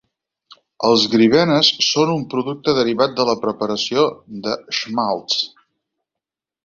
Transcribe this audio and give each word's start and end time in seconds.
Els 0.87 1.03
gribenes 1.15 1.67
són 1.89 2.13
un 2.15 2.25
producte 2.33 2.75
derivat 2.79 3.13
de 3.19 3.27
la 3.31 3.37
preparació 3.45 4.07
de 4.49 4.57
schmaltz. 4.79 5.37